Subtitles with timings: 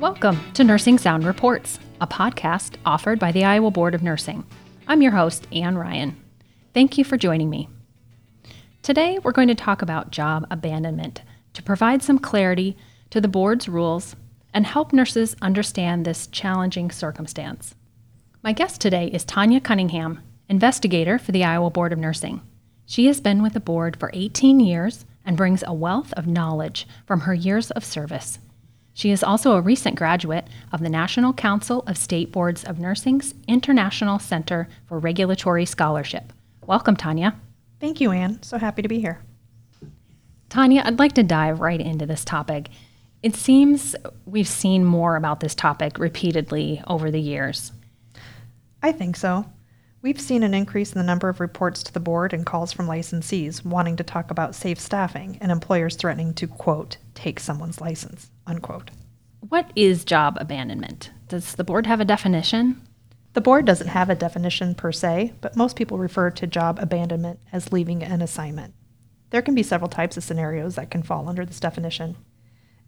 [0.00, 4.46] Welcome to Nursing Sound Reports, a podcast offered by the Iowa Board of Nursing.
[4.86, 6.16] I'm your host, Ann Ryan.
[6.72, 7.68] Thank you for joining me.
[8.84, 11.22] Today, we're going to talk about job abandonment
[11.54, 12.76] to provide some clarity
[13.10, 14.14] to the board's rules
[14.54, 17.74] and help nurses understand this challenging circumstance.
[18.44, 22.40] My guest today is Tanya Cunningham, investigator for the Iowa Board of Nursing.
[22.86, 26.86] She has been with the board for 18 years and brings a wealth of knowledge
[27.04, 28.38] from her years of service.
[28.98, 33.32] She is also a recent graduate of the National Council of State Boards of Nursing's
[33.46, 36.32] International Center for Regulatory Scholarship.
[36.66, 37.36] Welcome, Tanya.
[37.78, 38.42] Thank you, Anne.
[38.42, 39.22] So happy to be here.
[40.48, 42.70] Tanya, I'd like to dive right into this topic.
[43.22, 43.94] It seems
[44.26, 47.70] we've seen more about this topic repeatedly over the years.
[48.82, 49.44] I think so.
[50.00, 52.86] We've seen an increase in the number of reports to the board and calls from
[52.86, 58.30] licensees wanting to talk about safe staffing and employers threatening to, quote, take someone's license,
[58.46, 58.92] unquote.
[59.40, 61.10] What is job abandonment?
[61.26, 62.80] Does the board have a definition?
[63.32, 67.40] The board doesn't have a definition per se, but most people refer to job abandonment
[67.52, 68.74] as leaving an assignment.
[69.30, 72.16] There can be several types of scenarios that can fall under this definition.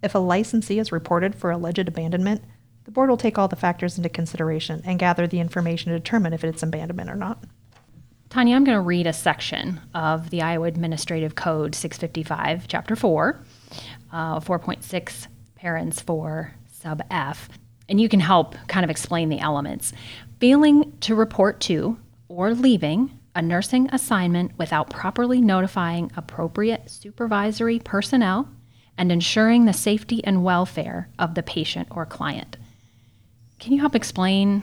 [0.00, 2.42] If a licensee is reported for alleged abandonment,
[2.90, 6.32] the board will take all the factors into consideration and gather the information to determine
[6.32, 7.38] if it's abandonment or not.
[8.30, 13.40] Tanya, I'm going to read a section of the Iowa Administrative Code 655, Chapter 4,
[14.10, 17.48] uh, 4.6, Parens 4, Sub F,
[17.88, 19.92] and you can help kind of explain the elements.
[20.40, 28.48] Failing to report to or leaving a nursing assignment without properly notifying appropriate supervisory personnel
[28.98, 32.56] and ensuring the safety and welfare of the patient or client.
[33.60, 34.62] Can you help explain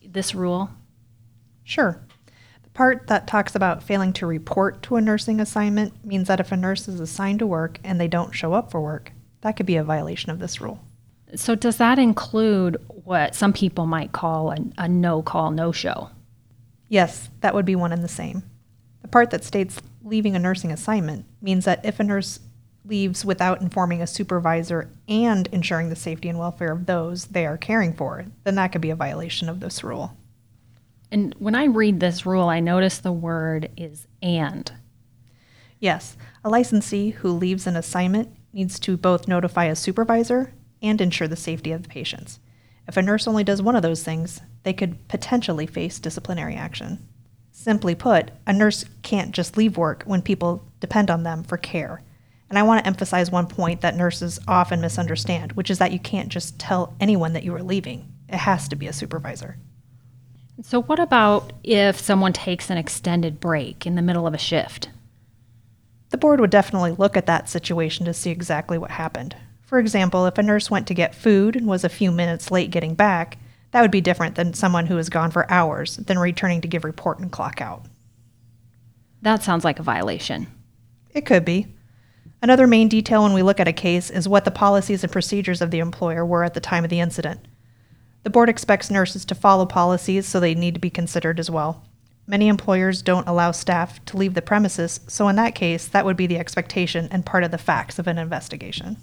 [0.00, 0.70] this rule?
[1.64, 2.00] Sure.
[2.62, 6.52] The part that talks about failing to report to a nursing assignment means that if
[6.52, 9.66] a nurse is assigned to work and they don't show up for work, that could
[9.66, 10.80] be a violation of this rule.
[11.34, 16.10] So, does that include what some people might call a, a no call, no show?
[16.88, 18.42] Yes, that would be one and the same.
[19.00, 22.38] The part that states leaving a nursing assignment means that if a nurse
[22.84, 27.56] leaves without informing a supervisor and ensuring the safety and welfare of those they are
[27.56, 30.16] caring for, then that could be a violation of this rule.
[31.10, 34.72] And when I read this rule, I notice the word is and.
[35.78, 41.28] Yes, a licensee who leaves an assignment needs to both notify a supervisor and ensure
[41.28, 42.40] the safety of the patients.
[42.88, 47.06] If a nurse only does one of those things, they could potentially face disciplinary action.
[47.52, 52.02] Simply put, a nurse can't just leave work when people depend on them for care
[52.52, 55.98] and I want to emphasize one point that nurses often misunderstand, which is that you
[55.98, 58.12] can't just tell anyone that you are leaving.
[58.28, 59.56] It has to be a supervisor.
[60.60, 64.90] So, what about if someone takes an extended break in the middle of a shift?
[66.10, 69.34] The board would definitely look at that situation to see exactly what happened.
[69.62, 72.70] For example, if a nurse went to get food and was a few minutes late
[72.70, 73.38] getting back,
[73.70, 76.84] that would be different than someone who was gone for hours, then returning to give
[76.84, 77.86] report and clock out.
[79.22, 80.48] That sounds like a violation.
[81.14, 81.68] It could be.
[82.42, 85.62] Another main detail when we look at a case is what the policies and procedures
[85.62, 87.40] of the employer were at the time of the incident.
[88.24, 91.84] The board expects nurses to follow policies, so they need to be considered as well.
[92.26, 96.16] Many employers don't allow staff to leave the premises, so in that case, that would
[96.16, 98.96] be the expectation and part of the facts of an investigation.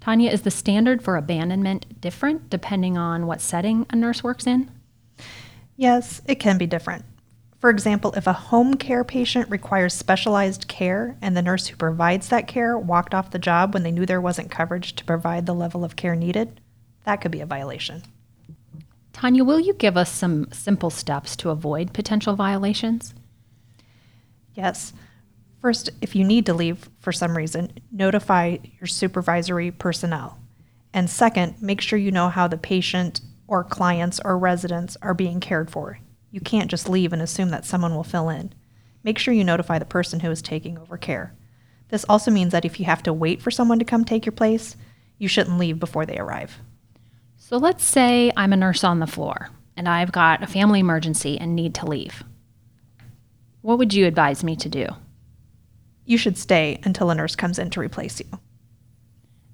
[0.00, 4.70] Tanya, is the standard for abandonment different depending on what setting a nurse works in?
[5.76, 7.04] Yes, it can be different.
[7.60, 12.30] For example, if a home care patient requires specialized care and the nurse who provides
[12.30, 15.54] that care walked off the job when they knew there wasn't coverage to provide the
[15.54, 16.58] level of care needed,
[17.04, 18.02] that could be a violation.
[19.12, 23.14] Tanya, will you give us some simple steps to avoid potential violations?
[24.54, 24.94] Yes.
[25.60, 30.38] First, if you need to leave for some reason, notify your supervisory personnel.
[30.94, 35.40] And second, make sure you know how the patient or clients or residents are being
[35.40, 35.98] cared for.
[36.30, 38.52] You can't just leave and assume that someone will fill in.
[39.02, 41.34] Make sure you notify the person who is taking over care.
[41.88, 44.32] This also means that if you have to wait for someone to come take your
[44.32, 44.76] place,
[45.18, 46.58] you shouldn't leave before they arrive.
[47.36, 51.38] So let's say I'm a nurse on the floor and I've got a family emergency
[51.38, 52.22] and need to leave.
[53.62, 54.86] What would you advise me to do?
[56.04, 58.26] You should stay until a nurse comes in to replace you.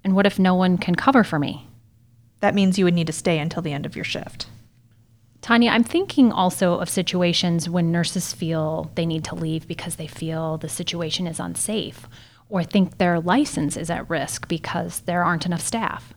[0.04, 1.66] And what if no one can cover for me?
[2.40, 4.46] That means you would need to stay until the end of your shift.
[5.46, 10.08] Tanya, I'm thinking also of situations when nurses feel they need to leave because they
[10.08, 12.08] feel the situation is unsafe
[12.48, 16.12] or think their license is at risk because there aren't enough staff.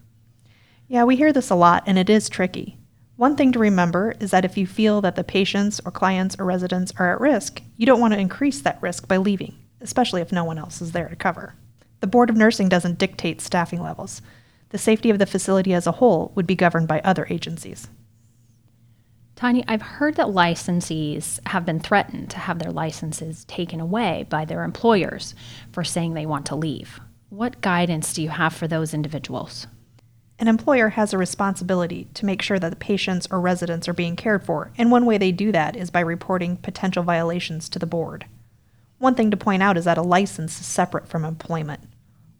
[0.87, 2.79] Yeah, we hear this a lot, and it is tricky.
[3.17, 6.45] One thing to remember is that if you feel that the patients or clients or
[6.45, 10.31] residents are at risk, you don't want to increase that risk by leaving, especially if
[10.31, 11.53] no one else is there to cover.
[11.99, 14.23] The Board of Nursing doesn't dictate staffing levels.
[14.69, 17.89] The safety of the facility as a whole would be governed by other agencies.
[19.39, 24.43] Tanya, I've heard that licensees have been threatened to have their licenses taken away by
[24.43, 25.33] their employers
[25.71, 26.99] for saying they want to leave.
[27.29, 29.65] What guidance do you have for those individuals?
[30.39, 34.17] An employer has a responsibility to make sure that the patients or residents are being
[34.17, 37.85] cared for, and one way they do that is by reporting potential violations to the
[37.85, 38.25] board.
[38.97, 41.79] One thing to point out is that a license is separate from employment.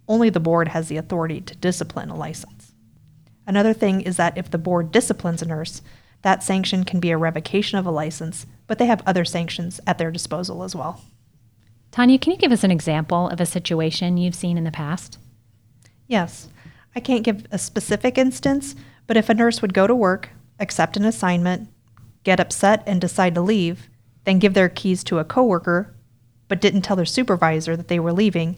[0.06, 2.74] Only the board has the authority to discipline a license.
[3.48, 5.82] Another thing is that if the board disciplines a nurse,
[6.22, 9.98] that sanction can be a revocation of a license, but they have other sanctions at
[9.98, 11.02] their disposal as well.
[11.92, 15.18] Tanya, can you give us an example of a situation you've seen in the past?
[16.08, 16.50] Yes.
[16.96, 18.76] I can't give a specific instance,
[19.08, 20.30] but if a nurse would go to work,
[20.60, 21.70] accept an assignment,
[22.24, 23.90] get upset and decide to leave,
[24.26, 25.96] then give their keys to a coworker,
[26.48, 28.58] but didn't tell their supervisor that they were leaving,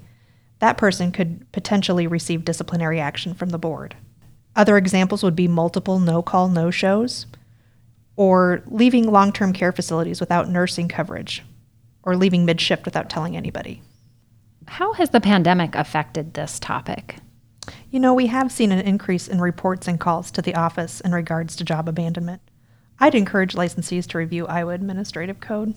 [0.59, 3.95] that person could potentially receive disciplinary action from the board.
[4.55, 7.25] Other examples would be multiple no call no shows,
[8.15, 11.43] or leaving long term care facilities without nursing coverage,
[12.03, 13.81] or leaving mid shift without telling anybody.
[14.67, 17.17] How has the pandemic affected this topic?
[17.89, 21.11] You know, we have seen an increase in reports and calls to the office in
[21.11, 22.41] regards to job abandonment.
[22.99, 25.73] I'd encourage licensees to review Iowa Administrative Code.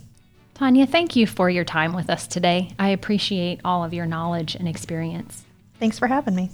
[0.55, 2.71] Tanya, thank you for your time with us today.
[2.79, 5.45] I appreciate all of your knowledge and experience.
[5.81, 6.51] Thanks for having me.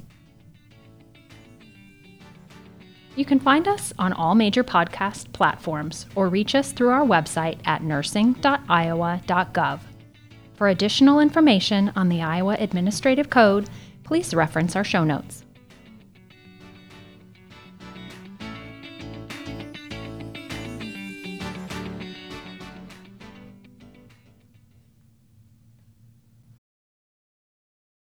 [3.16, 7.58] You can find us on all major podcast platforms or reach us through our website
[7.66, 9.80] at nursing.iowa.gov.
[10.54, 13.68] For additional information on the Iowa Administrative Code,
[14.04, 15.44] please reference our show notes.